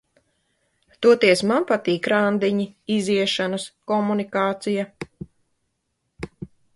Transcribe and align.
Toties 1.05 1.41
man 1.49 1.67
patīk 1.71 2.07
randiņi, 2.13 2.65
iziešanas, 2.95 3.65
komunikācija. 3.93 4.87